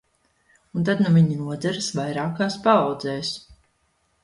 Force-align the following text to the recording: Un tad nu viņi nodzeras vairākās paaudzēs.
Un 0.79 0.87
tad 0.89 1.03
nu 1.05 1.11
viņi 1.17 1.37
nodzeras 1.41 1.91
vairākās 1.99 2.59
paaudzēs. 2.67 3.33